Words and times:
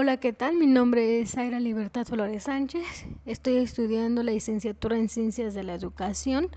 Hola, 0.00 0.18
¿qué 0.18 0.32
tal? 0.32 0.54
Mi 0.54 0.68
nombre 0.68 1.20
es 1.20 1.32
Zaira 1.32 1.58
Libertad 1.58 2.06
Flores 2.06 2.44
Sánchez. 2.44 3.04
Estoy 3.26 3.56
estudiando 3.56 4.22
la 4.22 4.30
licenciatura 4.30 4.96
en 4.96 5.08
Ciencias 5.08 5.54
de 5.54 5.64
la 5.64 5.74
Educación 5.74 6.50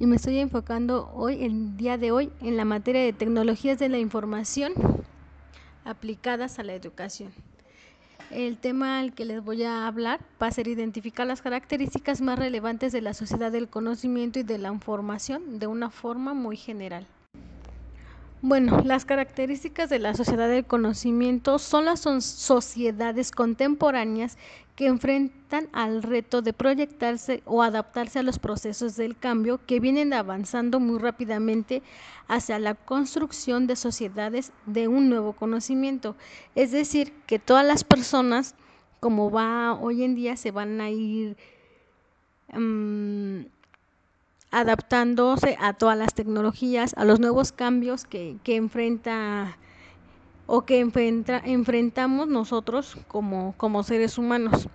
y 0.00 0.06
me 0.06 0.16
estoy 0.16 0.40
enfocando 0.40 1.08
hoy, 1.14 1.44
el 1.44 1.76
día 1.76 1.96
de 1.96 2.10
hoy, 2.10 2.32
en 2.40 2.56
la 2.56 2.64
materia 2.64 3.00
de 3.02 3.12
tecnologías 3.12 3.78
de 3.78 3.88
la 3.88 4.00
información 4.00 4.72
aplicadas 5.84 6.58
a 6.58 6.64
la 6.64 6.74
educación. 6.74 7.30
El 8.32 8.58
tema 8.58 8.98
al 8.98 9.14
que 9.14 9.26
les 9.26 9.44
voy 9.44 9.62
a 9.62 9.86
hablar 9.86 10.18
va 10.42 10.48
a 10.48 10.50
ser 10.50 10.66
identificar 10.66 11.24
las 11.24 11.40
características 11.40 12.20
más 12.20 12.36
relevantes 12.36 12.90
de 12.90 13.00
la 13.00 13.14
sociedad 13.14 13.52
del 13.52 13.68
conocimiento 13.68 14.40
y 14.40 14.42
de 14.42 14.58
la 14.58 14.72
información 14.72 15.60
de 15.60 15.68
una 15.68 15.88
forma 15.88 16.34
muy 16.34 16.56
general. 16.56 17.06
Bueno, 18.44 18.80
las 18.84 19.04
características 19.04 19.88
de 19.88 20.00
la 20.00 20.14
sociedad 20.14 20.48
del 20.48 20.64
conocimiento 20.64 21.60
son 21.60 21.84
las 21.84 22.00
sociedades 22.00 23.30
contemporáneas 23.30 24.36
que 24.74 24.88
enfrentan 24.88 25.68
al 25.72 26.02
reto 26.02 26.42
de 26.42 26.52
proyectarse 26.52 27.44
o 27.46 27.62
adaptarse 27.62 28.18
a 28.18 28.24
los 28.24 28.40
procesos 28.40 28.96
del 28.96 29.16
cambio 29.16 29.60
que 29.64 29.78
vienen 29.78 30.12
avanzando 30.12 30.80
muy 30.80 30.98
rápidamente 30.98 31.84
hacia 32.26 32.58
la 32.58 32.74
construcción 32.74 33.68
de 33.68 33.76
sociedades 33.76 34.50
de 34.66 34.88
un 34.88 35.08
nuevo 35.08 35.34
conocimiento. 35.34 36.16
Es 36.56 36.72
decir, 36.72 37.12
que 37.28 37.38
todas 37.38 37.64
las 37.64 37.84
personas, 37.84 38.56
como 38.98 39.30
va 39.30 39.74
hoy 39.74 40.02
en 40.02 40.16
día, 40.16 40.36
se 40.36 40.50
van 40.50 40.80
a 40.80 40.90
ir... 40.90 41.36
Um, 42.52 43.44
adaptándose 44.52 45.56
a 45.58 45.72
todas 45.72 45.98
las 45.98 46.14
tecnologías, 46.14 46.94
a 46.96 47.04
los 47.04 47.18
nuevos 47.18 47.50
cambios 47.50 48.04
que, 48.04 48.36
que 48.44 48.56
enfrenta 48.56 49.56
o 50.46 50.62
que 50.62 50.80
enfrenta, 50.80 51.40
enfrentamos 51.44 52.28
nosotros 52.28 52.96
como, 53.08 53.54
como, 53.56 53.82
seres 53.82 54.18
humanos, 54.18 54.68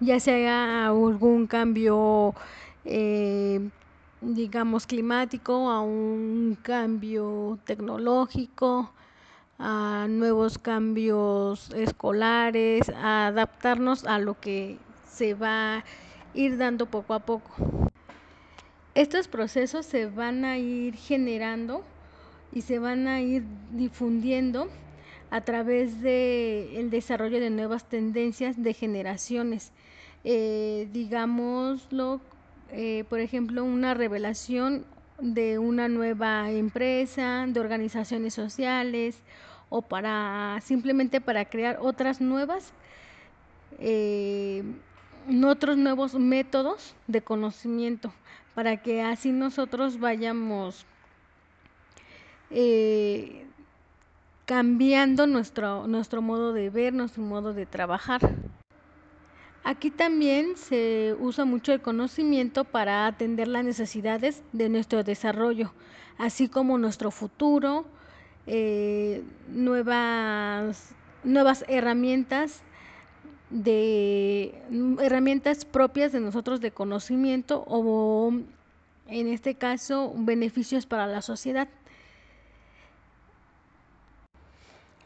ya 0.00 0.20
sea 0.20 0.88
algún 0.88 1.46
cambio, 1.46 2.34
eh, 2.84 3.70
digamos, 4.20 4.86
climático, 4.86 5.70
a 5.70 5.80
un 5.80 6.58
cambio 6.60 7.58
tecnológico, 7.64 8.92
a 9.58 10.06
nuevos 10.10 10.58
cambios 10.58 11.70
escolares, 11.70 12.90
a 12.90 13.28
adaptarnos 13.28 14.04
a 14.04 14.18
lo 14.18 14.38
que 14.38 14.78
se 15.06 15.32
va 15.32 15.78
a 15.78 15.84
ir 16.34 16.58
dando 16.58 16.84
poco 16.84 17.14
a 17.14 17.20
poco. 17.20 17.87
Estos 18.98 19.28
procesos 19.28 19.86
se 19.86 20.06
van 20.06 20.44
a 20.44 20.58
ir 20.58 20.96
generando 20.96 21.84
y 22.50 22.62
se 22.62 22.80
van 22.80 23.06
a 23.06 23.20
ir 23.20 23.44
difundiendo 23.70 24.68
a 25.30 25.40
través 25.42 26.02
del 26.02 26.74
el 26.74 26.90
desarrollo 26.90 27.38
de 27.38 27.48
nuevas 27.48 27.88
tendencias 27.88 28.60
de 28.60 28.74
generaciones. 28.74 29.70
Eh, 30.24 30.88
digámoslo, 30.92 32.20
eh, 32.72 33.04
por 33.08 33.20
ejemplo, 33.20 33.62
una 33.62 33.94
revelación 33.94 34.84
de 35.20 35.60
una 35.60 35.86
nueva 35.86 36.50
empresa, 36.50 37.46
de 37.46 37.60
organizaciones 37.60 38.34
sociales 38.34 39.22
o 39.68 39.80
para 39.80 40.58
simplemente 40.64 41.20
para 41.20 41.44
crear 41.44 41.78
otras 41.80 42.20
nuevas, 42.20 42.72
eh, 43.78 44.64
otros 45.46 45.76
nuevos 45.76 46.14
métodos 46.16 46.96
de 47.06 47.22
conocimiento 47.22 48.12
para 48.58 48.76
que 48.76 49.02
así 49.02 49.30
nosotros 49.30 50.00
vayamos 50.00 50.84
eh, 52.50 53.46
cambiando 54.46 55.28
nuestro, 55.28 55.86
nuestro 55.86 56.22
modo 56.22 56.52
de 56.52 56.68
ver, 56.68 56.92
nuestro 56.92 57.22
modo 57.22 57.54
de 57.54 57.66
trabajar. 57.66 58.20
Aquí 59.62 59.92
también 59.92 60.56
se 60.56 61.14
usa 61.20 61.44
mucho 61.44 61.72
el 61.72 61.80
conocimiento 61.80 62.64
para 62.64 63.06
atender 63.06 63.46
las 63.46 63.64
necesidades 63.64 64.42
de 64.52 64.68
nuestro 64.68 65.04
desarrollo, 65.04 65.72
así 66.18 66.48
como 66.48 66.78
nuestro 66.78 67.12
futuro, 67.12 67.86
eh, 68.48 69.22
nuevas, 69.46 70.96
nuevas 71.22 71.64
herramientas 71.68 72.64
de 73.50 74.54
mm, 74.70 75.00
herramientas 75.00 75.64
propias 75.64 76.12
de 76.12 76.20
nosotros 76.20 76.60
de 76.60 76.70
conocimiento 76.70 77.64
o 77.66 78.32
en 79.06 79.28
este 79.28 79.54
caso 79.54 80.12
beneficios 80.16 80.86
para 80.86 81.06
la 81.06 81.22
sociedad. 81.22 81.68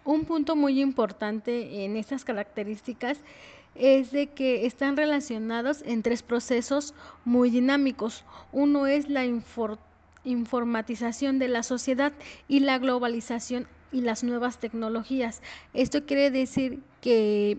Un 0.05 0.25
punto 0.25 0.57
muy 0.57 0.81
importante 0.81 1.85
en 1.85 1.97
estas 1.97 2.25
características 2.25 3.19
es 3.77 4.11
de 4.11 4.27
que 4.27 4.67
están 4.67 4.97
relacionados 4.97 5.83
en 5.87 6.03
tres 6.03 6.23
procesos 6.23 6.93
muy 7.25 7.51
dinámicos. 7.51 8.25
Uno 8.51 8.87
es 8.89 9.09
la 9.09 9.25
informatización 10.25 11.39
de 11.39 11.49
la 11.49 11.63
sociedad 11.63 12.13
y 12.49 12.61
la 12.61 12.79
globalización 12.79 13.69
y 13.93 14.01
las 14.01 14.25
nuevas 14.25 14.59
tecnologías. 14.59 15.41
Esto 15.73 16.05
quiere 16.05 16.31
decir 16.31 16.81
que 17.01 17.59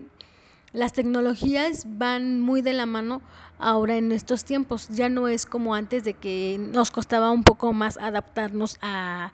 las 0.74 0.92
tecnologías 0.92 1.86
van 1.86 2.40
muy 2.40 2.60
de 2.60 2.72
la 2.72 2.84
mano 2.84 3.22
ahora 3.58 3.96
en 3.96 4.10
estos 4.10 4.44
tiempos. 4.44 4.88
Ya 4.88 5.08
no 5.08 5.28
es 5.28 5.46
como 5.46 5.74
antes 5.74 6.02
de 6.02 6.14
que 6.14 6.58
nos 6.58 6.90
costaba 6.90 7.30
un 7.30 7.44
poco 7.44 7.72
más 7.72 7.96
adaptarnos 7.96 8.76
a, 8.82 9.30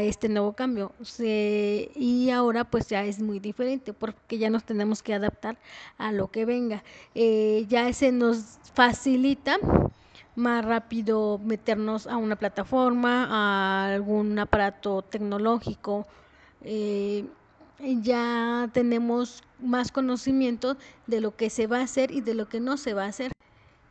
este 0.00 0.28
nuevo 0.28 0.52
cambio. 0.52 0.92
y 1.18 2.30
ahora 2.30 2.64
pues 2.64 2.86
ya 2.88 3.02
es 3.04 3.18
muy 3.20 3.40
diferente 3.40 3.92
porque 3.94 4.38
ya 4.38 4.50
nos 4.50 4.64
tenemos 4.64 5.02
que 5.02 5.14
adaptar 5.14 5.56
a 5.96 6.12
lo 6.12 6.28
que 6.28 6.44
venga. 6.44 6.84
Eh, 7.14 7.64
ya 7.68 7.90
se 7.94 8.12
nos 8.12 8.58
facilita 8.74 9.56
más 10.36 10.64
rápido 10.64 11.40
meternos 11.42 12.06
a 12.06 12.18
una 12.18 12.36
plataforma, 12.36 13.26
a 13.30 13.94
algún 13.94 14.38
aparato 14.38 15.00
tecnológico. 15.02 16.06
Eh, 16.62 17.24
ya 17.80 18.68
tenemos 18.72 19.42
más 19.60 19.92
conocimiento 19.92 20.76
de 21.06 21.20
lo 21.20 21.36
que 21.36 21.50
se 21.50 21.66
va 21.66 21.78
a 21.78 21.82
hacer 21.82 22.10
y 22.10 22.20
de 22.20 22.34
lo 22.34 22.48
que 22.48 22.60
no 22.60 22.76
se 22.76 22.94
va 22.94 23.04
a 23.04 23.08
hacer. 23.08 23.32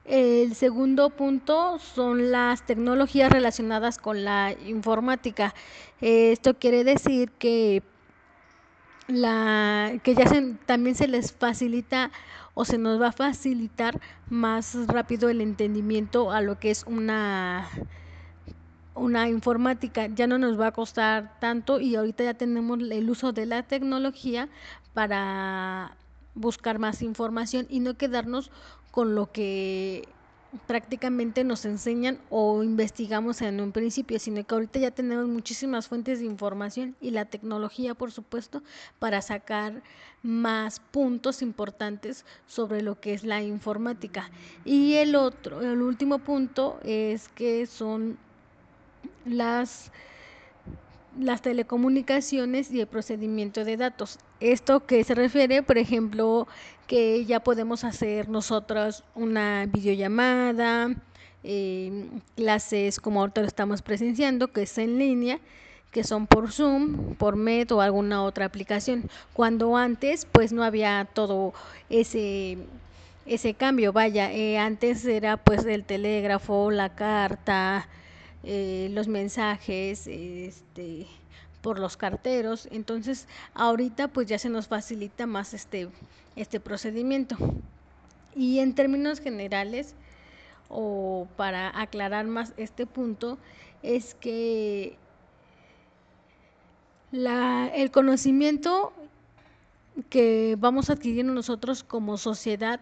El 0.06 0.56
segundo 0.56 1.10
punto 1.10 1.80
son 1.80 2.32
las 2.32 2.66
tecnologías 2.66 3.32
relacionadas 3.32 3.98
con 3.98 4.24
la 4.24 4.56
informática. 4.66 5.54
Esto 6.00 6.54
quiere 6.58 6.86
decir 6.86 7.30
que 7.32 7.84
la 9.08 10.00
que 10.04 10.16
ya 10.16 10.26
también 10.66 10.96
se 10.96 11.08
les 11.08 11.34
facilita 11.34 12.12
o 12.54 12.66
se 12.66 12.78
nos 12.78 13.02
va 13.02 13.10
a 13.10 13.12
facilitar 13.12 14.00
más 14.30 14.76
rápido 14.88 15.30
el 15.30 15.42
entendimiento 15.42 16.32
a 16.32 16.42
lo 16.42 16.60
que 16.60 16.72
es 16.72 16.84
una 16.86 17.70
una 18.98 19.30
informática 19.30 20.08
ya 20.08 20.28
no 20.28 20.38
nos 20.38 20.60
va 20.60 20.68
a 20.68 20.72
costar 20.72 21.40
tanto 21.40 21.80
y 21.80 21.96
ahorita 21.96 22.24
ya 22.24 22.34
tenemos 22.34 22.80
el 22.80 23.10
uso 23.10 23.32
de 23.32 23.46
la 23.46 23.64
tecnología 23.64 24.50
para 24.94 25.96
buscar 26.36 26.80
más 26.80 27.02
información 27.02 27.68
y 27.70 27.80
no 27.80 27.98
quedarnos 27.98 28.52
con 28.92 29.16
lo 29.16 29.32
que 29.32 30.08
prácticamente 30.66 31.44
nos 31.44 31.66
enseñan 31.66 32.20
o 32.30 32.64
investigamos 32.64 33.42
en 33.42 33.60
un 33.60 33.72
principio, 33.72 34.18
sino 34.18 34.44
que 34.46 34.56
ahorita 34.56 34.80
ya 34.80 34.92
tenemos 34.92 35.28
muchísimas 35.28 35.88
fuentes 35.88 36.20
de 36.20 36.26
información 36.26 36.96
y 37.02 37.12
la 37.12 37.26
tecnología, 37.26 37.96
por 37.96 38.12
supuesto, 38.12 38.64
para 38.98 39.22
sacar 39.22 39.84
más 40.24 40.80
puntos 40.80 41.42
importantes 41.42 42.26
sobre 42.48 42.82
lo 42.82 43.00
que 43.00 43.14
es 43.14 43.24
la 43.24 43.42
informática. 43.44 44.32
Y 44.66 44.94
el 44.96 45.16
otro, 45.16 45.62
el 45.62 45.82
último 45.82 46.20
punto 46.20 46.80
es 46.84 47.28
que 47.30 47.66
son 47.68 48.18
las, 49.28 49.92
las 51.20 51.42
telecomunicaciones 51.42 52.72
y 52.72 52.82
el 52.82 52.88
procedimiento 52.88 53.64
de 53.66 53.78
datos. 53.78 54.20
Esto 54.40 54.86
que 54.86 55.04
se 55.04 55.16
refiere, 55.16 55.64
por 55.64 55.78
ejemplo, 55.78 56.48
que 56.88 57.26
ya 57.26 57.40
podemos 57.40 57.84
hacer 57.84 58.30
nosotros 58.30 59.04
una 59.16 59.66
videollamada, 59.66 60.96
eh, 61.44 62.08
clases 62.36 63.00
como 63.00 63.22
ahorita 63.22 63.42
lo 63.42 63.48
estamos 63.48 63.82
presenciando, 63.82 64.50
que 64.50 64.64
es 64.64 64.78
en 64.78 64.98
línea, 64.98 65.40
que 65.92 66.04
son 66.04 66.28
por 66.28 66.52
Zoom, 66.52 67.16
por 67.16 67.36
Met 67.36 67.72
o 67.72 67.82
alguna 67.82 68.24
otra 68.24 68.46
aplicación. 68.46 69.10
Cuando 69.34 69.78
antes, 69.78 70.26
pues 70.26 70.52
no 70.52 70.64
había 70.64 71.08
todo 71.14 71.54
ese 71.90 72.58
ese 73.28 73.54
cambio. 73.54 73.94
Vaya, 73.94 74.32
eh, 74.32 74.58
antes 74.58 75.06
era 75.06 75.38
pues 75.38 75.66
el 75.66 75.84
telégrafo, 75.84 76.72
la 76.72 76.96
carta, 76.96 77.88
eh, 78.50 78.88
los 78.94 79.10
mensajes 79.10 80.08
este, 80.08 81.06
por 81.62 81.80
los 81.80 81.98
carteros. 81.98 82.70
Entonces, 82.72 83.28
ahorita 83.54 84.08
pues 84.08 84.28
ya 84.28 84.40
se 84.40 84.48
nos 84.48 84.70
facilita 84.70 85.28
más 85.28 85.54
este, 85.54 85.90
este 86.38 86.62
procedimiento. 86.62 87.36
Y 88.34 88.60
en 88.60 88.74
términos 88.74 89.20
generales, 89.20 89.96
o 90.70 91.28
para 91.36 91.78
aclarar 91.78 92.26
más 92.28 92.54
este 92.56 92.86
punto, 92.86 93.38
es 93.84 94.16
que 94.16 94.98
la, 97.12 97.68
el 97.76 97.92
conocimiento 97.92 98.94
que 100.10 100.56
vamos 100.58 100.90
adquiriendo 100.90 101.34
nosotros 101.34 101.84
como 101.84 102.18
sociedad 102.18 102.80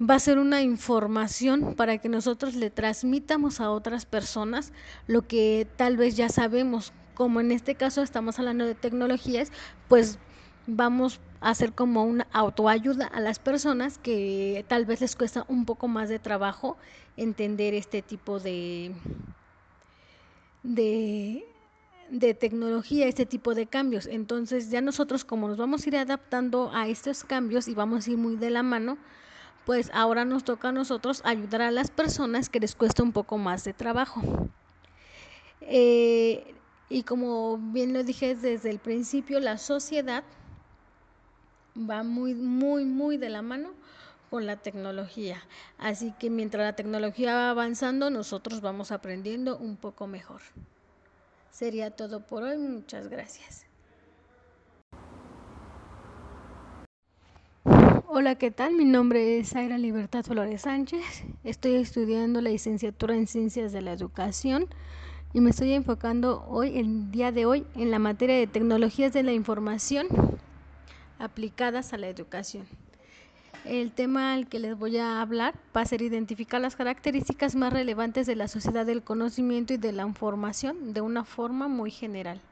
va 0.00 0.14
a 0.14 0.20
ser 0.20 0.38
una 0.38 0.62
información 0.62 1.74
para 1.74 1.98
que 1.98 2.08
nosotros 2.08 2.54
le 2.54 2.70
transmitamos 2.70 3.60
a 3.60 3.70
otras 3.70 4.06
personas 4.06 4.72
lo 5.06 5.22
que 5.22 5.66
tal 5.76 5.96
vez 5.96 6.16
ya 6.16 6.28
sabemos. 6.28 6.92
Como 7.14 7.40
en 7.40 7.52
este 7.52 7.74
caso 7.74 8.02
estamos 8.02 8.38
hablando 8.38 8.66
de 8.66 8.74
tecnologías, 8.74 9.52
pues 9.88 10.18
vamos 10.66 11.20
a 11.40 11.50
hacer 11.50 11.72
como 11.72 12.04
una 12.04 12.26
autoayuda 12.32 13.06
a 13.06 13.20
las 13.20 13.38
personas 13.38 13.98
que 13.98 14.64
tal 14.68 14.86
vez 14.86 15.00
les 15.00 15.16
cuesta 15.16 15.44
un 15.48 15.64
poco 15.66 15.88
más 15.88 16.08
de 16.08 16.18
trabajo 16.18 16.76
entender 17.16 17.74
este 17.74 18.00
tipo 18.00 18.40
de, 18.40 18.92
de, 20.62 21.44
de 22.10 22.34
tecnología, 22.34 23.06
este 23.06 23.26
tipo 23.26 23.54
de 23.54 23.66
cambios. 23.66 24.06
Entonces 24.06 24.70
ya 24.70 24.80
nosotros 24.80 25.24
como 25.24 25.48
nos 25.48 25.58
vamos 25.58 25.84
a 25.84 25.88
ir 25.88 25.96
adaptando 25.96 26.70
a 26.72 26.88
estos 26.88 27.24
cambios 27.24 27.68
y 27.68 27.74
vamos 27.74 28.06
a 28.06 28.10
ir 28.10 28.18
muy 28.18 28.36
de 28.36 28.50
la 28.50 28.62
mano, 28.62 28.96
pues 29.64 29.90
ahora 29.92 30.24
nos 30.24 30.44
toca 30.44 30.68
a 30.68 30.72
nosotros 30.72 31.22
ayudar 31.24 31.62
a 31.62 31.70
las 31.70 31.90
personas 31.90 32.48
que 32.48 32.60
les 32.60 32.74
cuesta 32.74 33.02
un 33.02 33.12
poco 33.12 33.38
más 33.38 33.64
de 33.64 33.72
trabajo. 33.72 34.22
Eh, 35.60 36.54
y 36.88 37.04
como 37.04 37.58
bien 37.58 37.92
lo 37.92 38.04
dije 38.04 38.34
desde 38.34 38.70
el 38.70 38.78
principio, 38.78 39.40
la 39.40 39.58
sociedad 39.58 40.24
va 41.76 42.02
muy, 42.02 42.34
muy, 42.34 42.84
muy 42.84 43.16
de 43.16 43.30
la 43.30 43.42
mano 43.42 43.70
con 44.30 44.46
la 44.46 44.56
tecnología. 44.56 45.42
Así 45.78 46.12
que 46.18 46.30
mientras 46.30 46.64
la 46.64 46.76
tecnología 46.76 47.34
va 47.34 47.50
avanzando, 47.50 48.10
nosotros 48.10 48.60
vamos 48.60 48.90
aprendiendo 48.90 49.56
un 49.58 49.76
poco 49.76 50.06
mejor. 50.06 50.42
Sería 51.50 51.90
todo 51.90 52.26
por 52.26 52.42
hoy. 52.42 52.58
Muchas 52.58 53.08
gracias. 53.08 53.61
Hola, 58.14 58.34
¿qué 58.34 58.50
tal? 58.50 58.74
Mi 58.74 58.84
nombre 58.84 59.38
es 59.38 59.52
Zaira 59.52 59.78
Libertad 59.78 60.22
Flores 60.22 60.60
Sánchez. 60.60 61.24
Estoy 61.44 61.76
estudiando 61.76 62.42
la 62.42 62.50
licenciatura 62.50 63.16
en 63.16 63.26
Ciencias 63.26 63.72
de 63.72 63.80
la 63.80 63.94
Educación 63.94 64.66
y 65.32 65.40
me 65.40 65.48
estoy 65.48 65.72
enfocando 65.72 66.44
hoy, 66.46 66.78
el 66.78 67.10
día 67.10 67.32
de 67.32 67.46
hoy, 67.46 67.64
en 67.74 67.90
la 67.90 67.98
materia 67.98 68.36
de 68.36 68.46
tecnologías 68.46 69.14
de 69.14 69.22
la 69.22 69.32
información 69.32 70.08
aplicadas 71.18 71.94
a 71.94 71.96
la 71.96 72.08
educación. 72.08 72.66
El 73.64 73.92
tema 73.92 74.34
al 74.34 74.46
que 74.46 74.58
les 74.58 74.78
voy 74.78 74.98
a 74.98 75.22
hablar 75.22 75.54
va 75.74 75.80
a 75.80 75.86
ser 75.86 76.02
identificar 76.02 76.60
las 76.60 76.76
características 76.76 77.54
más 77.54 77.72
relevantes 77.72 78.26
de 78.26 78.36
la 78.36 78.46
sociedad 78.46 78.84
del 78.84 79.02
conocimiento 79.02 79.72
y 79.72 79.78
de 79.78 79.92
la 79.92 80.06
información 80.06 80.92
de 80.92 81.00
una 81.00 81.24
forma 81.24 81.66
muy 81.66 81.90
general. 81.90 82.42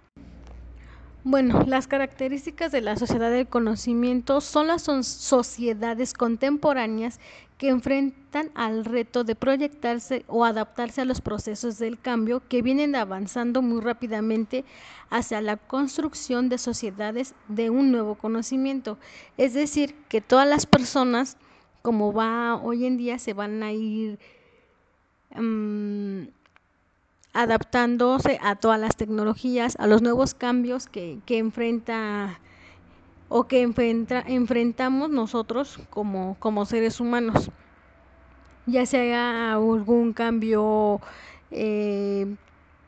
Bueno, 1.22 1.64
las 1.66 1.86
características 1.86 2.72
de 2.72 2.80
la 2.80 2.96
sociedad 2.96 3.30
del 3.30 3.46
conocimiento 3.46 4.40
son 4.40 4.68
las 4.68 4.84
sociedades 4.84 6.14
contemporáneas 6.14 7.20
que 7.58 7.68
enfrentan 7.68 8.50
al 8.54 8.86
reto 8.86 9.22
de 9.22 9.34
proyectarse 9.34 10.24
o 10.28 10.46
adaptarse 10.46 11.02
a 11.02 11.04
los 11.04 11.20
procesos 11.20 11.78
del 11.78 12.00
cambio 12.00 12.40
que 12.48 12.62
vienen 12.62 12.96
avanzando 12.96 13.60
muy 13.60 13.82
rápidamente 13.82 14.64
hacia 15.10 15.42
la 15.42 15.58
construcción 15.58 16.48
de 16.48 16.56
sociedades 16.56 17.34
de 17.48 17.68
un 17.68 17.92
nuevo 17.92 18.14
conocimiento. 18.14 18.96
Es 19.36 19.52
decir, 19.52 19.94
que 20.08 20.22
todas 20.22 20.48
las 20.48 20.64
personas, 20.64 21.36
como 21.82 22.14
va 22.14 22.56
hoy 22.56 22.86
en 22.86 22.96
día, 22.96 23.18
se 23.18 23.34
van 23.34 23.62
a 23.62 23.72
ir... 23.72 24.18
Um, 25.36 26.28
adaptándose 27.32 28.38
a 28.42 28.56
todas 28.56 28.80
las 28.80 28.96
tecnologías, 28.96 29.76
a 29.78 29.86
los 29.86 30.02
nuevos 30.02 30.34
cambios 30.34 30.86
que, 30.86 31.18
que 31.26 31.38
enfrenta 31.38 32.40
o 33.28 33.46
que 33.46 33.62
enfrenta, 33.62 34.22
enfrentamos 34.26 35.08
nosotros 35.10 35.78
como, 35.90 36.36
como 36.40 36.66
seres 36.66 37.00
humanos, 37.00 37.50
ya 38.66 38.86
sea 38.86 39.52
algún 39.52 40.12
cambio, 40.12 41.00
eh, 41.50 42.36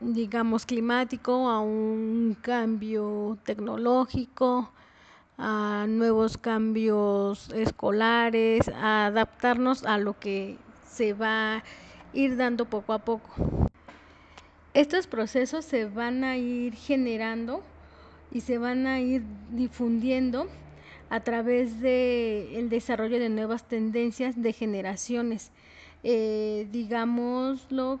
digamos, 0.01 0.65
climático, 0.65 1.49
a 1.49 1.61
un 1.61 2.37
cambio 2.41 3.37
tecnológico, 3.43 4.69
a 5.37 5.85
nuevos 5.87 6.37
cambios 6.37 7.49
escolares, 7.53 8.67
a 8.69 9.05
adaptarnos 9.07 9.85
a 9.85 9.97
lo 9.97 10.19
que 10.19 10.57
se 10.85 11.13
va 11.13 11.57
a 11.57 11.63
ir 12.13 12.35
dando 12.37 12.65
poco 12.65 12.93
a 12.93 12.99
poco. 12.99 13.62
Estos 14.73 15.05
procesos 15.05 15.65
se 15.65 15.85
van 15.85 16.23
a 16.23 16.37
ir 16.37 16.73
generando 16.73 17.63
y 18.31 18.41
se 18.41 18.57
van 18.57 18.87
a 18.87 18.99
ir 18.99 19.21
difundiendo 19.51 20.47
a 21.11 21.19
través 21.19 21.79
del 21.79 22.55
el 22.55 22.69
desarrollo 22.69 23.19
de 23.19 23.29
nuevas 23.29 23.67
tendencias 23.67 24.41
de 24.41 24.51
generaciones. 24.51 25.51
Eh, 26.03 26.67
digámoslo, 26.71 27.99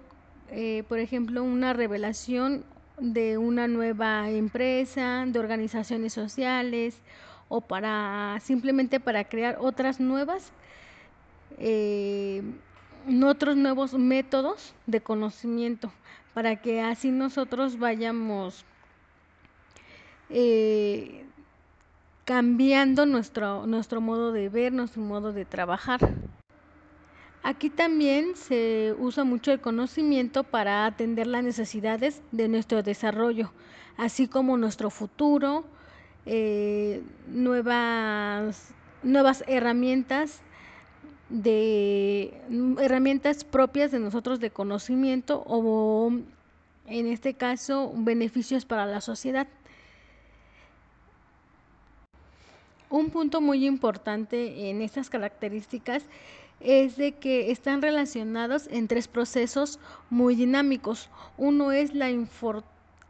eh, 0.49 0.83
por 0.89 0.97
ejemplo, 0.97 1.43
una 1.43 1.73
revelación 1.73 2.65
de 2.97 3.37
una 3.37 3.67
nueva 3.67 4.31
empresa, 4.31 5.25
de 5.27 5.39
organizaciones 5.39 6.13
sociales 6.13 6.97
o 7.49 7.61
para 7.61 8.39
simplemente 8.41 8.99
para 8.99 9.25
crear 9.25 9.57
otras 9.59 9.99
nuevas, 9.99 10.51
eh, 11.59 12.41
otros 13.23 13.55
nuevos 13.55 13.93
métodos 13.93 14.73
de 14.85 15.01
conocimiento 15.01 15.91
para 16.33 16.55
que 16.61 16.81
así 16.81 17.11
nosotros 17.11 17.77
vayamos 17.77 18.65
eh, 20.29 21.25
cambiando 22.25 23.05
nuestro, 23.05 23.67
nuestro 23.67 24.01
modo 24.01 24.31
de 24.31 24.49
ver, 24.49 24.73
nuestro 24.73 25.01
modo 25.01 25.33
de 25.33 25.45
trabajar. 25.45 25.99
Aquí 27.43 27.69
también 27.69 28.35
se 28.35 28.95
usa 28.97 29.25
mucho 29.25 29.51
el 29.51 29.59
conocimiento 29.59 30.43
para 30.43 30.85
atender 30.85 31.27
las 31.27 31.43
necesidades 31.43 32.21
de 32.31 32.47
nuestro 32.47 32.83
desarrollo, 32.83 33.51
así 33.97 34.27
como 34.27 34.55
nuestro 34.55 34.89
futuro, 34.89 35.65
eh, 36.25 37.03
nuevas, 37.27 38.73
nuevas 39.03 39.43
herramientas 39.47 40.41
de 41.33 42.31
mm, 42.49 42.77
herramientas 42.77 43.43
propias 43.43 43.91
de 43.91 43.99
nosotros 43.99 44.39
de 44.39 44.51
conocimiento 44.51 45.43
o 45.47 46.11
en 46.85 47.07
este 47.07 47.33
caso 47.33 47.91
beneficios 47.95 48.65
para 48.65 48.85
la 48.85 49.01
sociedad. 49.01 49.47
Un 52.91 53.09
punto 53.09 53.41
muy 53.41 53.65
importante 53.65 54.69
en 54.69 54.83
estas 54.83 55.09
características 55.09 56.03
es 56.59 56.97
de 56.97 57.13
que 57.13 57.49
están 57.49 57.81
relacionados 57.81 58.67
en 58.69 58.87
tres 58.87 59.07
procesos 59.07 59.79
muy 60.11 60.35
dinámicos. 60.35 61.09
Uno 61.37 61.71
es 61.71 61.95
la 61.95 62.11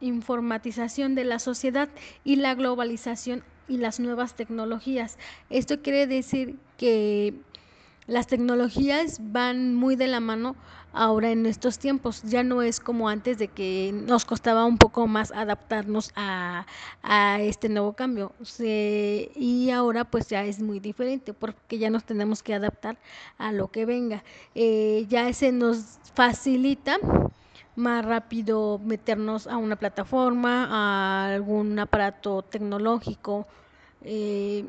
informatización 0.00 1.14
de 1.14 1.24
la 1.24 1.38
sociedad 1.38 1.90
y 2.24 2.36
la 2.36 2.54
globalización 2.54 3.44
y 3.68 3.76
las 3.76 4.00
nuevas 4.00 4.34
tecnologías. 4.34 5.18
Esto 5.50 5.82
quiere 5.82 6.06
decir 6.06 6.56
que 6.78 7.34
las 8.06 8.26
tecnologías 8.26 9.18
van 9.32 9.74
muy 9.74 9.96
de 9.96 10.08
la 10.08 10.20
mano 10.20 10.56
ahora 10.92 11.30
en 11.30 11.46
estos 11.46 11.78
tiempos. 11.78 12.22
Ya 12.22 12.42
no 12.42 12.62
es 12.62 12.80
como 12.80 13.08
antes 13.08 13.38
de 13.38 13.48
que 13.48 13.92
nos 13.92 14.24
costaba 14.24 14.64
un 14.64 14.78
poco 14.78 15.06
más 15.06 15.32
adaptarnos 15.32 16.12
a, 16.14 16.66
este 17.40 17.68
nuevo 17.68 17.94
cambio. 17.94 18.32
y 18.58 19.70
ahora 19.70 20.04
pues 20.04 20.28
ya 20.28 20.44
es 20.44 20.60
muy 20.60 20.80
diferente 20.80 21.32
porque 21.34 21.78
ya 21.78 21.90
nos 21.90 22.04
tenemos 22.04 22.42
que 22.42 22.54
adaptar 22.54 22.96
a 23.38 23.52
lo 23.52 23.68
que 23.68 23.86
venga. 23.86 24.22
Eh, 24.54 25.06
ya 25.08 25.32
se 25.32 25.52
nos 25.52 25.98
facilita 26.14 26.98
más 27.76 28.04
rápido 28.04 28.78
meternos 28.78 29.46
a 29.46 29.56
una 29.56 29.76
plataforma, 29.76 30.68
a 30.70 31.34
algún 31.34 31.78
aparato 31.78 32.42
tecnológico. 32.42 33.46
Eh, 34.02 34.64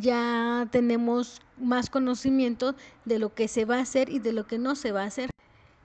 ya 0.00 0.66
tenemos 0.70 1.40
más 1.58 1.90
conocimiento 1.90 2.74
de 3.04 3.18
lo 3.18 3.34
que 3.34 3.48
se 3.48 3.64
va 3.64 3.76
a 3.76 3.82
hacer 3.82 4.08
y 4.08 4.18
de 4.18 4.32
lo 4.32 4.46
que 4.46 4.58
no 4.58 4.74
se 4.74 4.92
va 4.92 5.02
a 5.02 5.06
hacer. 5.06 5.30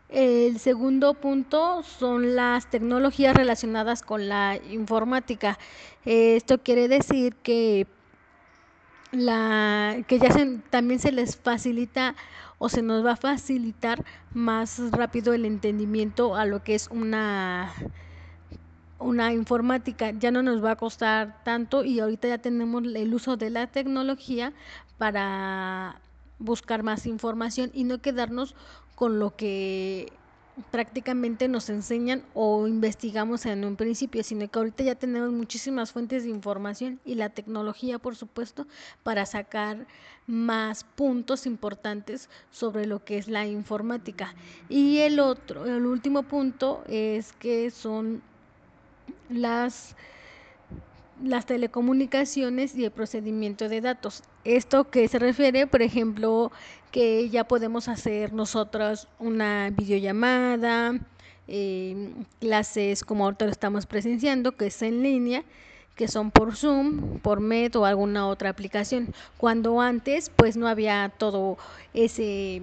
El 0.09 0.59
segundo 0.59 1.15
punto 1.15 1.83
son 1.83 2.35
las 2.35 2.69
tecnologías 2.69 3.35
relacionadas 3.35 4.03
con 4.03 4.29
la 4.29 4.57
informática. 4.71 5.59
Esto 6.05 6.63
quiere 6.63 6.87
decir 6.87 7.35
que 7.35 7.87
la 9.11 10.03
que 10.07 10.19
ya 10.19 10.29
también 10.69 10.99
se 10.99 11.11
les 11.11 11.37
facilita 11.37 12.15
o 12.57 12.69
se 12.69 12.81
nos 12.81 13.05
va 13.05 13.13
a 13.13 13.15
facilitar 13.15 14.03
más 14.33 14.79
rápido 14.91 15.33
el 15.33 15.45
entendimiento 15.45 16.35
a 16.35 16.45
lo 16.45 16.63
que 16.63 16.75
es 16.75 16.87
una 16.89 17.73
una 18.99 19.33
informática 19.33 20.11
ya 20.11 20.31
no 20.31 20.41
nos 20.41 20.63
va 20.63 20.71
a 20.71 20.75
costar 20.75 21.43
tanto 21.43 21.83
y 21.83 21.99
ahorita 21.99 22.27
ya 22.27 22.37
tenemos 22.37 22.83
el 22.83 23.13
uso 23.13 23.37
de 23.37 23.49
la 23.49 23.67
tecnología 23.67 24.53
para 24.97 26.01
buscar 26.39 26.83
más 26.83 27.05
información 27.05 27.71
y 27.73 27.83
no 27.83 28.01
quedarnos 28.01 28.55
con 28.95 29.19
lo 29.19 29.35
que 29.35 30.11
prácticamente 30.71 31.47
nos 31.47 31.69
enseñan 31.69 32.23
o 32.33 32.67
investigamos 32.67 33.45
en 33.45 33.63
un 33.63 33.75
principio, 33.75 34.23
sino 34.23 34.47
que 34.49 34.57
ahorita 34.57 34.83
ya 34.83 34.95
tenemos 34.95 35.31
muchísimas 35.31 35.91
fuentes 35.91 36.23
de 36.23 36.29
información 36.29 36.99
y 37.05 37.15
la 37.15 37.29
tecnología, 37.29 37.99
por 37.99 38.15
supuesto, 38.15 38.65
para 39.03 39.25
sacar 39.25 39.85
más 40.25 40.83
puntos 40.83 41.45
importantes 41.45 42.29
sobre 42.49 42.87
lo 42.87 43.03
que 43.03 43.17
es 43.17 43.27
la 43.27 43.45
informática. 43.45 44.33
Y 44.67 44.97
el 44.99 45.19
otro, 45.19 45.65
el 45.65 45.85
último 45.85 46.23
punto 46.23 46.83
es 46.87 47.33
que 47.33 47.69
son 47.69 48.21
las 49.29 49.95
las 51.23 51.45
telecomunicaciones 51.45 52.75
y 52.75 52.85
el 52.85 52.91
procedimiento 52.91 53.69
de 53.69 53.81
datos. 53.81 54.23
Esto 54.43 54.89
que 54.89 55.07
se 55.07 55.19
refiere, 55.19 55.65
por 55.67 55.81
ejemplo, 55.81 56.51
que 56.91 57.29
ya 57.29 57.43
podemos 57.45 57.87
hacer 57.87 58.33
nosotros 58.33 59.07
una 59.19 59.71
videollamada, 59.71 60.99
eh, 61.47 62.13
clases 62.39 63.03
como 63.03 63.25
ahorita 63.25 63.45
lo 63.45 63.51
estamos 63.51 63.85
presenciando, 63.85 64.55
que 64.55 64.67
es 64.67 64.81
en 64.81 65.01
línea, 65.01 65.43
que 65.95 66.07
son 66.07 66.29
por 66.29 66.55
Zoom, 66.55 67.19
por 67.19 67.39
Met 67.39 67.75
o 67.75 67.85
alguna 67.85 68.27
otra 68.27 68.49
aplicación. 68.49 69.13
Cuando 69.37 69.81
antes, 69.81 70.29
pues 70.29 70.55
no 70.55 70.67
había 70.67 71.11
todo 71.17 71.57
ese 71.93 72.61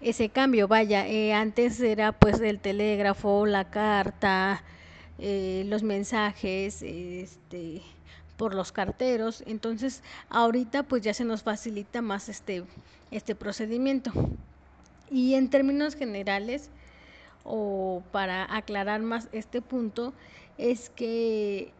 ese 0.00 0.28
cambio, 0.28 0.68
vaya, 0.68 1.08
eh, 1.08 1.32
antes 1.32 1.80
era 1.80 2.12
pues 2.12 2.40
el 2.40 2.60
telégrafo, 2.60 3.46
la 3.46 3.64
carta, 3.68 4.62
eh, 5.18 5.64
los 5.66 5.82
mensajes, 5.82 6.82
este, 6.82 7.82
por 8.36 8.54
los 8.54 8.72
carteros. 8.72 9.42
Entonces, 9.46 10.02
ahorita 10.30 10.84
pues 10.84 11.02
ya 11.02 11.12
se 11.12 11.24
nos 11.24 11.42
facilita 11.42 12.00
más 12.02 12.28
este, 12.28 12.64
este 13.10 13.34
procedimiento. 13.34 14.12
Y 15.10 15.34
en 15.34 15.50
términos 15.50 15.94
generales, 15.94 16.70
o 17.44 18.02
para 18.12 18.54
aclarar 18.54 19.00
más 19.00 19.28
este 19.32 19.60
punto, 19.60 20.12
es 20.56 20.90
que 20.90 21.72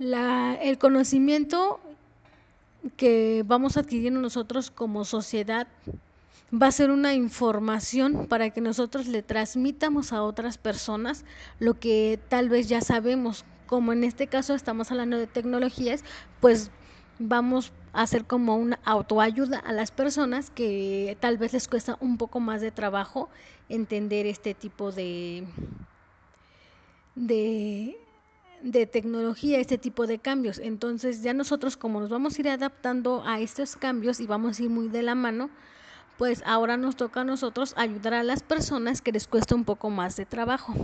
el 0.00 0.78
conocimiento 0.78 1.78
que 2.96 3.44
vamos 3.46 3.76
adquiriendo 3.76 4.20
nosotros 4.20 4.70
como 4.70 5.04
sociedad 5.04 5.68
va 6.52 6.66
a 6.66 6.72
ser 6.72 6.90
una 6.90 7.14
información 7.14 8.26
para 8.26 8.50
que 8.50 8.60
nosotros 8.60 9.06
le 9.06 9.22
transmitamos 9.22 10.12
a 10.12 10.22
otras 10.22 10.58
personas 10.58 11.24
lo 11.58 11.74
que 11.78 12.18
tal 12.28 12.48
vez 12.48 12.68
ya 12.68 12.80
sabemos. 12.80 13.44
Como 13.66 13.92
en 13.92 14.02
este 14.02 14.26
caso 14.26 14.54
estamos 14.54 14.90
hablando 14.90 15.16
de 15.16 15.28
tecnologías, 15.28 16.04
pues 16.40 16.70
vamos 17.20 17.72
a 17.92 18.02
hacer 18.02 18.24
como 18.24 18.56
una 18.56 18.80
autoayuda 18.84 19.58
a 19.58 19.72
las 19.72 19.92
personas 19.92 20.50
que 20.50 21.16
tal 21.20 21.38
vez 21.38 21.52
les 21.52 21.68
cuesta 21.68 21.96
un 22.00 22.16
poco 22.18 22.40
más 22.40 22.60
de 22.60 22.72
trabajo 22.72 23.28
entender 23.68 24.26
este 24.26 24.54
tipo 24.54 24.90
de, 24.90 25.46
de, 27.14 27.96
de 28.62 28.86
tecnología, 28.86 29.60
este 29.60 29.78
tipo 29.78 30.08
de 30.08 30.18
cambios. 30.18 30.58
Entonces 30.58 31.22
ya 31.22 31.32
nosotros 31.32 31.76
como 31.76 32.00
nos 32.00 32.10
vamos 32.10 32.36
a 32.36 32.40
ir 32.40 32.48
adaptando 32.48 33.22
a 33.24 33.38
estos 33.38 33.76
cambios 33.76 34.18
y 34.18 34.26
vamos 34.26 34.58
a 34.58 34.64
ir 34.64 34.70
muy 34.70 34.88
de 34.88 35.02
la 35.02 35.14
mano, 35.14 35.50
pues 36.20 36.42
ahora 36.44 36.76
nos 36.76 36.96
toca 36.96 37.22
a 37.22 37.24
nosotros 37.24 37.72
ayudar 37.78 38.12
a 38.12 38.22
las 38.22 38.42
personas 38.42 39.00
que 39.00 39.10
les 39.10 39.26
cuesta 39.26 39.54
un 39.54 39.64
poco 39.64 39.88
más 39.88 40.16
de 40.16 40.26
trabajo. 40.26 40.74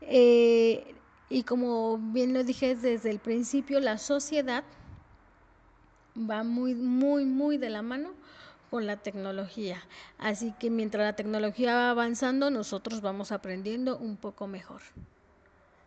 Eh, 0.00 0.94
y 1.28 1.42
como 1.42 1.98
bien 1.98 2.32
lo 2.32 2.42
dije 2.42 2.74
desde 2.74 3.10
el 3.10 3.18
principio, 3.18 3.80
la 3.80 3.98
sociedad 3.98 4.64
va 6.18 6.42
muy, 6.42 6.74
muy, 6.74 7.26
muy 7.26 7.58
de 7.58 7.68
la 7.68 7.82
mano 7.82 8.14
con 8.70 8.86
la 8.86 8.96
tecnología. 8.96 9.84
Así 10.16 10.54
que 10.58 10.70
mientras 10.70 11.04
la 11.04 11.14
tecnología 11.14 11.74
va 11.74 11.90
avanzando, 11.90 12.50
nosotros 12.50 13.02
vamos 13.02 13.30
aprendiendo 13.30 13.98
un 13.98 14.16
poco 14.16 14.46
mejor. 14.46 14.80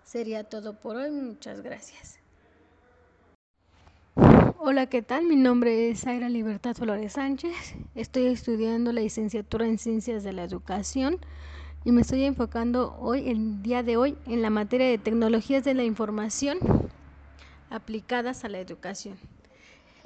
Sería 0.03 0.43
todo 0.43 0.73
por 0.73 0.95
hoy. 0.95 1.09
Muchas 1.09 1.61
gracias. 1.61 2.20
Hola, 4.63 4.85
¿qué 4.85 5.01
tal? 5.01 5.25
Mi 5.25 5.35
nombre 5.35 5.89
es 5.89 6.01
Zaira 6.01 6.29
Libertad 6.29 6.75
Flores 6.75 7.13
Sánchez. 7.13 7.73
Estoy 7.95 8.27
estudiando 8.27 8.93
la 8.93 9.01
licenciatura 9.01 9.65
en 9.65 9.79
Ciencias 9.79 10.23
de 10.23 10.33
la 10.33 10.43
Educación 10.43 11.17
y 11.83 11.91
me 11.91 12.01
estoy 12.01 12.25
enfocando 12.25 12.95
hoy, 12.99 13.27
el 13.27 13.63
día 13.63 13.81
de 13.81 13.97
hoy, 13.97 14.15
en 14.27 14.43
la 14.43 14.51
materia 14.51 14.87
de 14.87 14.99
tecnologías 14.99 15.63
de 15.63 15.73
la 15.73 15.83
información 15.83 16.59
aplicadas 17.71 18.45
a 18.45 18.49
la 18.49 18.59
educación. 18.59 19.17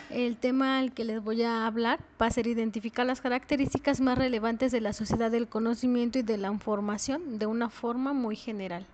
El 0.09 0.37
tema 0.37 0.79
al 0.79 0.93
que 0.93 1.03
les 1.03 1.21
voy 1.21 1.43
a 1.43 1.67
hablar 1.67 1.99
va 2.19 2.27
a 2.27 2.31
ser 2.31 2.47
identificar 2.47 3.05
las 3.05 3.19
características 3.19 3.99
más 3.99 4.17
relevantes 4.17 4.71
de 4.71 4.79
la 4.79 4.93
sociedad 4.93 5.31
del 5.31 5.49
conocimiento 5.49 6.17
y 6.19 6.21
de 6.21 6.37
la 6.37 6.47
información 6.47 7.39
de 7.39 7.45
una 7.45 7.69
forma 7.69 8.13
muy 8.13 8.37
general. 8.37 8.87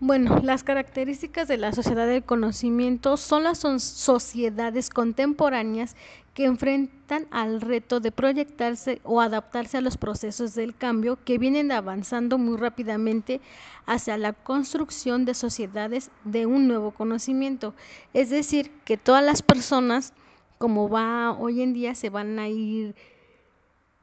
Bueno, 0.00 0.40
las 0.42 0.64
características 0.64 1.48
de 1.48 1.56
la 1.56 1.72
sociedad 1.72 2.06
del 2.06 2.24
conocimiento 2.24 3.16
son 3.16 3.44
las 3.44 3.58
sociedades 3.58 4.90
contemporáneas 4.90 5.96
que 6.34 6.44
enfrentan 6.46 7.26
al 7.30 7.60
reto 7.60 8.00
de 8.00 8.10
proyectarse 8.10 9.00
o 9.04 9.20
adaptarse 9.20 9.78
a 9.78 9.80
los 9.80 9.96
procesos 9.96 10.54
del 10.54 10.76
cambio 10.76 11.16
que 11.24 11.38
vienen 11.38 11.70
avanzando 11.70 12.38
muy 12.38 12.56
rápidamente 12.56 13.40
hacia 13.86 14.18
la 14.18 14.32
construcción 14.32 15.24
de 15.24 15.34
sociedades 15.34 16.10
de 16.24 16.44
un 16.46 16.66
nuevo 16.66 16.90
conocimiento. 16.90 17.72
Es 18.12 18.30
decir, 18.30 18.72
que 18.84 18.96
todas 18.96 19.24
las 19.24 19.42
personas, 19.42 20.12
como 20.58 20.88
va 20.88 21.32
hoy 21.38 21.62
en 21.62 21.72
día, 21.72 21.94
se 21.94 22.10
van 22.10 22.38
a 22.40 22.48
ir 22.48 22.96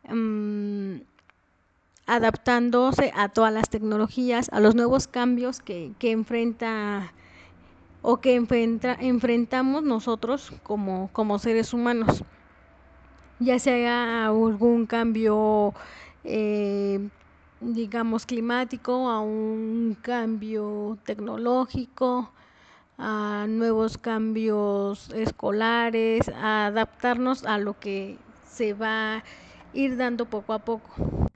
mm, 0.08 1.02
adaptándose 2.12 3.13
a 3.15 3.30
todas 3.30 3.53
las 3.53 3.70
tecnologías, 3.70 4.50
a 4.51 4.60
los 4.60 4.75
nuevos 4.75 5.08
cambios 5.08 5.62
que, 5.62 5.94
enfrenta 6.01 7.13
o 8.01 8.18
que 8.18 8.36
enfrentamos 8.36 9.84
nosotros 9.84 10.51
como, 10.63 11.10
como 11.13 11.39
seres 11.39 11.74
humanos. 11.74 12.24
Ya 13.39 13.60
sea 13.60 14.27
algún 14.27 14.88
cambio, 14.88 15.74
eh, 16.25 17.00
digamos, 17.62 18.25
climático, 18.25 19.10
a 19.10 19.22
un 19.22 19.96
cambio 20.01 20.98
tecnológico, 21.06 22.30
a 22.98 23.46
nuevos 23.48 23.98
cambios 23.98 25.10
escolares, 25.12 26.27
a 26.27 26.65
adaptarnos 26.65 27.46
a 27.46 27.58
lo 27.58 27.80
que 27.80 28.18
se 28.46 28.74
va 28.74 29.24
ir 29.74 29.96
dando 29.96 30.25
poco 30.25 30.51
a 30.51 30.60
poco. 30.60 31.31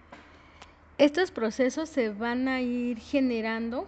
Estos 0.98 1.30
procesos 1.30 1.90
se 1.90 2.08
van 2.08 2.48
a 2.48 2.62
ir 2.62 3.00
generando 3.00 3.86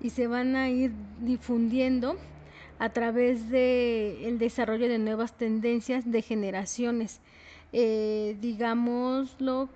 y 0.00 0.08
se 0.08 0.26
van 0.26 0.56
a 0.56 0.70
ir 0.70 0.90
difundiendo 1.20 2.16
a 2.78 2.88
través 2.88 3.50
del 3.50 4.38
desarrollo 4.38 4.88
de 4.88 4.96
nuevas 4.96 5.36
tendencias 5.36 6.10
de 6.10 6.22
generaciones. 6.22 7.20
Eh, 7.74 8.38
digámoslo, 8.40 9.68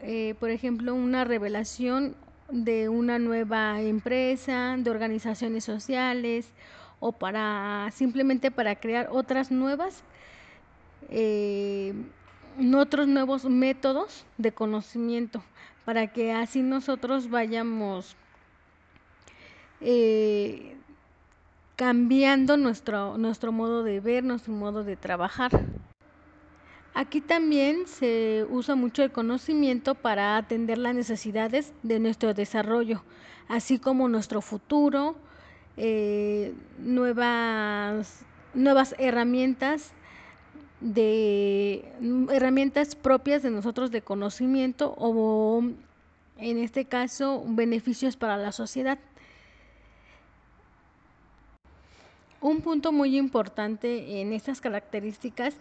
eh, 0.00 0.36
por 0.38 0.50
ejemplo, 0.50 0.94
una 0.94 1.24
revelación 1.24 2.14
de 2.48 2.88
una 2.88 3.18
nueva 3.18 3.80
empresa, 3.80 4.76
de 4.78 4.90
organizaciones 4.90 5.64
sociales 5.64 6.52
o 7.00 7.10
para 7.10 7.90
simplemente 7.92 8.52
para 8.52 8.76
crear 8.76 9.08
otras 9.10 9.50
nuevas, 9.50 10.04
eh, 11.08 11.94
otros 12.76 13.08
nuevos 13.08 13.44
métodos 13.44 14.24
de 14.38 14.52
conocimiento 14.52 15.42
para 15.84 16.06
que 16.08 16.32
así 16.32 16.62
nosotros 16.62 17.28
vayamos 17.28 18.16
eh, 19.80 20.76
cambiando 21.76 22.56
nuestro, 22.56 23.18
nuestro 23.18 23.52
modo 23.52 23.82
de 23.82 24.00
ver, 24.00 24.22
nuestro 24.24 24.52
modo 24.52 24.84
de 24.84 24.96
trabajar. 24.96 25.50
Aquí 26.94 27.20
también 27.20 27.86
se 27.86 28.46
usa 28.50 28.74
mucho 28.74 29.02
el 29.02 29.10
conocimiento 29.10 29.94
para 29.94 30.36
atender 30.36 30.78
las 30.78 30.94
necesidades 30.94 31.72
de 31.82 31.98
nuestro 31.98 32.34
desarrollo, 32.34 33.02
así 33.48 33.78
como 33.78 34.08
nuestro 34.08 34.42
futuro, 34.42 35.16
eh, 35.78 36.54
nuevas, 36.78 38.24
nuevas 38.52 38.94
herramientas 38.98 39.92
de 40.82 41.84
mm, 42.00 42.30
herramientas 42.30 42.94
propias 42.96 43.42
de 43.42 43.50
nosotros 43.50 43.90
de 43.90 44.02
conocimiento 44.02 44.94
o 44.98 45.62
en 46.38 46.58
este 46.58 46.84
caso 46.84 47.44
beneficios 47.46 48.16
para 48.16 48.36
la 48.36 48.52
sociedad. 48.52 48.98
Un 52.40 52.60
punto 52.60 52.90
muy 52.90 53.16
importante 53.16 54.20
en 54.20 54.32
estas 54.32 54.60
características 54.60 55.54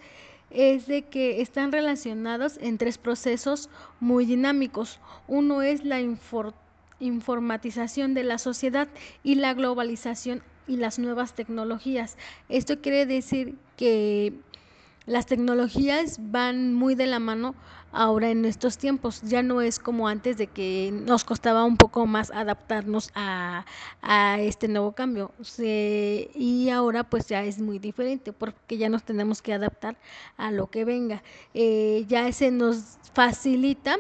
es 0.49 0.87
de 0.87 1.03
que 1.03 1.41
están 1.41 1.71
relacionados 1.71 2.57
en 2.59 2.79
tres 2.79 2.97
procesos 2.97 3.69
muy 3.99 4.25
dinámicos. 4.25 4.99
Uno 5.27 5.61
es 5.61 5.85
la 5.85 6.01
informatización 6.99 8.15
de 8.15 8.23
la 8.23 8.39
sociedad 8.39 8.87
y 9.23 9.35
la 9.35 9.53
globalización 9.53 10.41
y 10.67 10.77
las 10.77 10.97
nuevas 10.97 11.33
tecnologías. 11.35 12.17
Esto 12.49 12.81
quiere 12.81 13.05
decir 13.05 13.55
que 13.77 14.33
las 15.05 15.25
tecnologías 15.25 16.17
van 16.19 16.73
muy 16.73 16.95
de 16.95 17.07
la 17.07 17.19
mano 17.19 17.55
ahora 17.91 18.29
en 18.29 18.45
estos 18.45 18.77
tiempos. 18.77 19.21
Ya 19.23 19.43
no 19.43 19.61
es 19.61 19.79
como 19.79 20.07
antes 20.07 20.37
de 20.37 20.47
que 20.47 20.91
nos 20.93 21.23
costaba 21.23 21.65
un 21.65 21.77
poco 21.77 22.05
más 22.05 22.31
adaptarnos 22.31 23.11
a, 23.15 23.65
este 24.39 24.67
nuevo 24.67 24.93
cambio. 24.93 25.31
y 25.57 26.69
ahora 26.69 27.03
pues 27.03 27.27
ya 27.27 27.43
es 27.43 27.59
muy 27.59 27.79
diferente 27.79 28.33
porque 28.33 28.77
ya 28.77 28.89
nos 28.89 29.03
tenemos 29.03 29.41
que 29.41 29.53
adaptar 29.53 29.97
a 30.37 30.51
lo 30.51 30.67
que 30.67 30.85
venga. 30.85 31.23
Eh, 31.53 32.05
ya 32.07 32.31
se 32.31 32.51
nos 32.51 32.97
facilita 33.13 33.97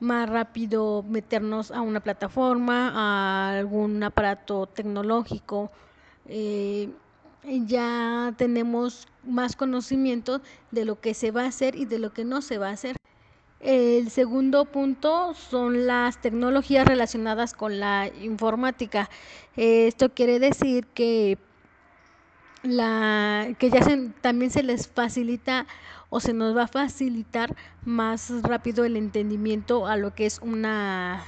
más 0.00 0.28
rápido 0.28 1.02
meternos 1.02 1.70
a 1.70 1.80
una 1.80 2.00
plataforma, 2.00 2.92
a 2.94 3.58
algún 3.58 4.02
aparato 4.02 4.66
tecnológico. 4.66 5.70
Eh, 6.26 6.90
ya 7.44 8.34
tenemos 8.36 9.06
más 9.24 9.56
conocimiento 9.56 10.40
de 10.70 10.84
lo 10.84 11.00
que 11.00 11.14
se 11.14 11.30
va 11.30 11.42
a 11.44 11.48
hacer 11.48 11.76
y 11.76 11.84
de 11.84 11.98
lo 11.98 12.12
que 12.12 12.24
no 12.24 12.42
se 12.42 12.58
va 12.58 12.68
a 12.68 12.72
hacer. 12.72 12.96
El 13.60 14.10
segundo 14.10 14.66
punto 14.66 15.34
son 15.34 15.86
las 15.86 16.20
tecnologías 16.20 16.86
relacionadas 16.86 17.54
con 17.54 17.80
la 17.80 18.08
informática. 18.20 19.08
Esto 19.56 20.12
quiere 20.12 20.38
decir 20.38 20.86
que 20.88 21.38
la 22.62 23.48
que 23.58 23.70
ya 23.70 23.80
también 24.20 24.50
se 24.50 24.62
les 24.62 24.88
facilita 24.88 25.66
o 26.10 26.20
se 26.20 26.32
nos 26.32 26.56
va 26.56 26.64
a 26.64 26.68
facilitar 26.68 27.54
más 27.84 28.30
rápido 28.42 28.84
el 28.84 28.96
entendimiento 28.96 29.86
a 29.86 29.96
lo 29.96 30.14
que 30.14 30.26
es 30.26 30.38
una 30.42 31.24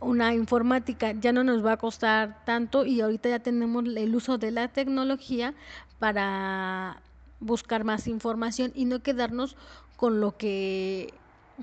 una 0.00 0.34
informática 0.34 1.12
ya 1.12 1.32
no 1.32 1.44
nos 1.44 1.64
va 1.64 1.72
a 1.72 1.76
costar 1.76 2.44
tanto 2.44 2.84
y 2.84 3.00
ahorita 3.00 3.28
ya 3.28 3.38
tenemos 3.38 3.84
el 3.84 4.14
uso 4.14 4.38
de 4.38 4.50
la 4.50 4.68
tecnología 4.68 5.54
para 5.98 7.00
buscar 7.40 7.84
más 7.84 8.06
información 8.06 8.72
y 8.74 8.84
no 8.84 9.02
quedarnos 9.02 9.56
con 9.96 10.20
lo 10.20 10.36
que 10.36 11.12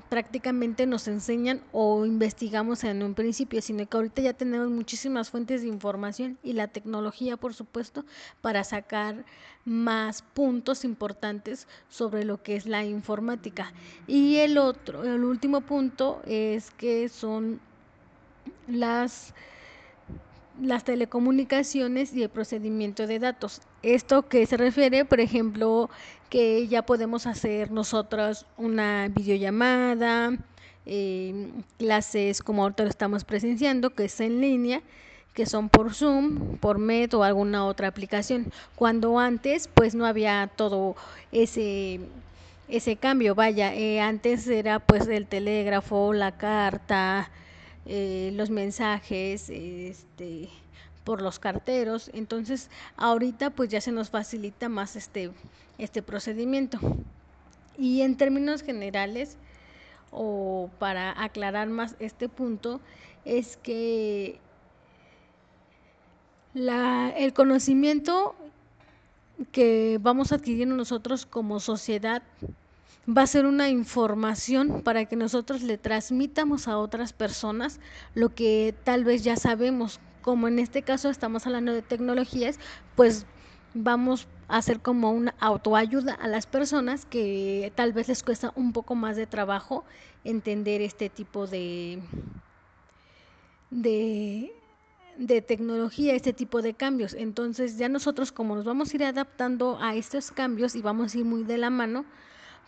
prácticamente 0.09 0.87
nos 0.87 1.07
enseñan 1.07 1.61
o 1.71 2.05
investigamos 2.05 2.83
en 2.83 3.03
un 3.03 3.13
principio, 3.13 3.61
sino 3.61 3.87
que 3.87 3.97
ahorita 3.97 4.21
ya 4.23 4.33
tenemos 4.33 4.69
muchísimas 4.69 5.29
fuentes 5.29 5.61
de 5.61 5.67
información 5.67 6.37
y 6.41 6.53
la 6.53 6.67
tecnología, 6.67 7.37
por 7.37 7.53
supuesto, 7.53 8.03
para 8.41 8.63
sacar 8.63 9.23
más 9.65 10.23
puntos 10.23 10.83
importantes 10.83 11.67
sobre 11.89 12.25
lo 12.25 12.41
que 12.41 12.55
es 12.55 12.65
la 12.65 12.83
informática. 12.83 13.71
Y 14.07 14.37
el 14.37 14.57
otro, 14.57 15.03
el 15.03 15.23
último 15.23 15.61
punto 15.61 16.21
es 16.25 16.71
que 16.71 17.07
son 17.07 17.59
las, 18.67 19.33
las 20.61 20.83
telecomunicaciones 20.83 22.13
y 22.13 22.23
el 22.23 22.29
procedimiento 22.29 23.07
de 23.07 23.19
datos. 23.19 23.61
Esto 23.81 24.27
que 24.27 24.45
se 24.45 24.57
refiere, 24.57 25.05
por 25.05 25.19
ejemplo, 25.19 25.89
que 26.29 26.67
ya 26.67 26.83
podemos 26.85 27.27
hacer 27.27 27.71
nosotros 27.71 28.45
una 28.57 29.07
videollamada, 29.09 30.37
em, 30.85 31.63
clases 31.77 32.41
como 32.41 32.63
ahorita 32.63 32.83
lo 32.83 32.89
estamos 32.89 33.23
presenciando, 33.23 33.91
que 33.91 34.05
es 34.05 34.19
en 34.19 34.41
línea, 34.41 34.81
que 35.33 35.45
son 35.45 35.69
por 35.69 35.93
Zoom, 35.93 36.57
por 36.57 36.77
Met 36.77 37.13
o 37.13 37.23
alguna 37.23 37.65
otra 37.65 37.87
aplicación. 37.87 38.51
Cuando 38.75 39.19
antes, 39.19 39.67
pues 39.73 39.95
no 39.95 40.05
había 40.05 40.49
todo 40.55 40.95
ese 41.31 41.99
ese 42.67 42.95
cambio, 42.95 43.35
vaya, 43.35 43.73
eh, 43.75 43.99
antes 44.01 44.47
era 44.47 44.79
pues 44.79 45.07
el 45.07 45.27
telégrafo, 45.27 46.13
la 46.13 46.31
carta, 46.37 47.29
eh, 47.85 48.31
los 48.33 48.49
mensajes 48.49 49.49
este, 49.49 50.49
por 51.03 51.21
los 51.21 51.39
carteros. 51.39 52.09
Entonces, 52.13 52.69
ahorita 52.97 53.49
pues 53.49 53.69
ya 53.69 53.81
se 53.81 53.91
nos 53.91 54.09
facilita 54.09 54.69
más 54.69 54.95
este, 54.95 55.31
este 55.77 56.01
procedimiento. 56.01 56.79
Y 57.77 58.01
en 58.01 58.17
términos 58.17 58.61
generales, 58.61 59.37
o 60.11 60.69
para 60.79 61.21
aclarar 61.21 61.69
más 61.69 61.95
este 61.99 62.29
punto, 62.29 62.79
es 63.25 63.57
que 63.57 64.39
el 66.53 67.33
conocimiento 67.33 68.35
que 69.51 69.97
vamos 70.01 70.31
adquiriendo 70.31 70.75
nosotros 70.75 71.25
como 71.25 71.59
sociedad 71.59 72.21
va 73.07 73.23
a 73.23 73.27
ser 73.27 73.45
una 73.45 73.69
información 73.69 74.81
para 74.83 75.05
que 75.05 75.15
nosotros 75.15 75.61
le 75.61 75.77
transmitamos 75.77 76.67
a 76.67 76.77
otras 76.77 77.13
personas 77.13 77.79
lo 78.13 78.29
que 78.33 78.73
tal 78.83 79.03
vez 79.03 79.23
ya 79.23 79.35
sabemos. 79.35 79.99
Como 80.21 80.47
en 80.47 80.59
este 80.59 80.83
caso 80.83 81.09
estamos 81.09 81.45
hablando 81.45 81.73
de 81.73 81.81
tecnologías, 81.81 82.59
pues 82.95 83.25
vamos 83.73 84.27
a 84.47 84.57
hacer 84.57 84.81
como 84.81 85.11
una 85.11 85.35
autoayuda 85.39 86.13
a 86.13 86.27
las 86.27 86.47
personas 86.47 87.05
que 87.05 87.73
tal 87.75 87.91
vez 87.91 88.07
les 88.07 88.23
cuesta 88.23 88.53
un 88.55 88.71
poco 88.71 88.95
más 88.95 89.17
de 89.17 89.27
trabajo 89.27 89.83
entender 90.23 90.81
este 90.81 91.09
tipo 91.09 91.45
de, 91.47 92.01
de, 93.69 94.53
de 95.17 95.41
tecnología, 95.41 96.15
este 96.15 96.31
tipo 96.31 96.61
de 96.61 96.73
cambios. 96.73 97.13
Entonces 97.13 97.77
ya 97.77 97.89
nosotros 97.89 98.31
como 98.31 98.55
nos 98.55 98.63
vamos 98.63 98.93
a 98.93 98.95
ir 98.95 99.03
adaptando 99.03 99.77
a 99.81 99.95
estos 99.95 100.31
cambios 100.31 100.75
y 100.75 100.81
vamos 100.81 101.13
a 101.13 101.17
ir 101.17 101.25
muy 101.25 101.43
de 101.43 101.57
la 101.57 101.69
mano, 101.69 102.05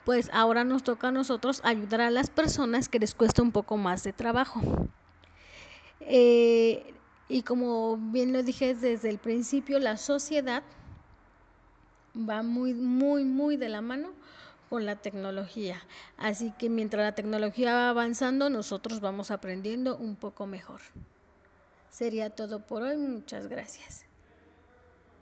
pues 0.06 0.30
ahora 0.32 0.64
nos 0.64 0.84
toca 0.84 1.10
a 1.10 1.12
nosotros 1.12 1.60
ayudar 1.64 2.02
a 2.02 2.12
las 2.12 2.30
personas 2.30 2.88
que 2.88 3.00
les 3.00 3.16
cuesta 3.16 3.42
un 3.42 3.52
poco 3.52 3.76
más 3.76 4.04
de 4.04 4.14
trabajo. 4.14 4.62
Eh, 6.00 6.94
y 7.28 7.42
como 7.42 7.98
bien 7.98 8.32
lo 8.32 8.44
dije 8.44 8.76
desde 8.76 9.10
el 9.10 9.18
principio, 9.18 9.80
la 9.80 9.98
sociedad 9.98 10.64
va 12.16 12.44
muy, 12.44 12.76
muy, 12.76 13.26
muy 13.26 13.58
de 13.58 13.70
la 13.70 13.82
mano 13.82 14.14
con 14.70 14.86
la 14.86 14.96
tecnología. 14.96 15.82
Así 16.18 16.54
que 16.58 16.70
mientras 16.70 17.04
la 17.04 17.16
tecnología 17.16 17.74
va 17.74 17.90
avanzando, 17.90 18.50
nosotros 18.50 19.00
vamos 19.02 19.32
aprendiendo 19.32 19.98
un 19.98 20.16
poco 20.16 20.46
mejor. 20.46 20.82
Sería 21.90 22.30
todo 22.30 22.60
por 22.60 22.84
hoy. 22.84 22.98
Muchas 22.98 23.48
gracias. 23.48 24.05